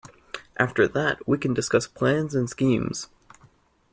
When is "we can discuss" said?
1.27-1.85